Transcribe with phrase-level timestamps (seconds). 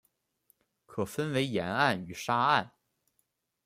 [0.87, 2.71] 可分为岩岸与沙岸。